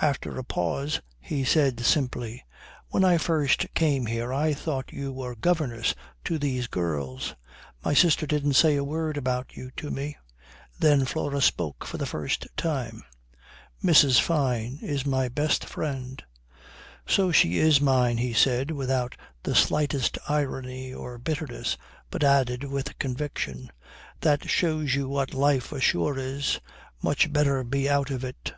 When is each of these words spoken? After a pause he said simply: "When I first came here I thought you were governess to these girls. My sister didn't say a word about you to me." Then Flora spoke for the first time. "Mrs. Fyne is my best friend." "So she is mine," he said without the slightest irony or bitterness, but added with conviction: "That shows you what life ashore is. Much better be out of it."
After 0.00 0.38
a 0.38 0.44
pause 0.44 1.00
he 1.18 1.42
said 1.42 1.80
simply: 1.80 2.44
"When 2.90 3.02
I 3.04 3.18
first 3.18 3.66
came 3.74 4.06
here 4.06 4.32
I 4.32 4.54
thought 4.54 4.92
you 4.92 5.12
were 5.12 5.34
governess 5.34 5.96
to 6.26 6.38
these 6.38 6.68
girls. 6.68 7.34
My 7.84 7.92
sister 7.92 8.24
didn't 8.24 8.52
say 8.52 8.76
a 8.76 8.84
word 8.84 9.16
about 9.16 9.56
you 9.56 9.72
to 9.78 9.90
me." 9.90 10.16
Then 10.78 11.04
Flora 11.04 11.40
spoke 11.40 11.84
for 11.84 11.98
the 11.98 12.06
first 12.06 12.46
time. 12.56 13.02
"Mrs. 13.82 14.20
Fyne 14.20 14.78
is 14.80 15.04
my 15.04 15.28
best 15.28 15.64
friend." 15.64 16.22
"So 17.04 17.32
she 17.32 17.58
is 17.58 17.80
mine," 17.80 18.18
he 18.18 18.32
said 18.32 18.70
without 18.70 19.16
the 19.42 19.56
slightest 19.56 20.18
irony 20.28 20.92
or 20.94 21.18
bitterness, 21.18 21.76
but 22.12 22.22
added 22.22 22.62
with 22.62 22.96
conviction: 23.00 23.72
"That 24.20 24.48
shows 24.48 24.94
you 24.94 25.08
what 25.08 25.34
life 25.34 25.72
ashore 25.72 26.16
is. 26.16 26.60
Much 27.02 27.32
better 27.32 27.64
be 27.64 27.90
out 27.90 28.10
of 28.12 28.22
it." 28.22 28.52